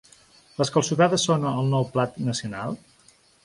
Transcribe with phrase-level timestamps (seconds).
[0.61, 2.79] Les calçotades són el nou plat nacional?